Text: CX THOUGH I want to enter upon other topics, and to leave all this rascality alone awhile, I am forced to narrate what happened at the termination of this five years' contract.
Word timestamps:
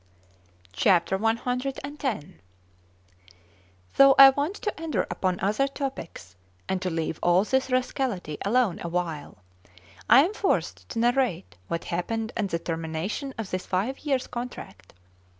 CX 0.73 1.09
THOUGH 3.93 4.15
I 4.17 4.29
want 4.31 4.55
to 4.63 4.79
enter 4.81 5.05
upon 5.11 5.39
other 5.39 5.67
topics, 5.67 6.35
and 6.67 6.81
to 6.81 6.89
leave 6.89 7.19
all 7.21 7.43
this 7.43 7.69
rascality 7.69 8.39
alone 8.43 8.79
awhile, 8.81 9.43
I 10.09 10.25
am 10.25 10.33
forced 10.33 10.89
to 10.89 10.97
narrate 10.97 11.55
what 11.67 11.83
happened 11.83 12.31
at 12.35 12.49
the 12.49 12.57
termination 12.57 13.35
of 13.37 13.51
this 13.51 13.67
five 13.67 13.99
years' 13.99 14.25
contract. 14.25 14.93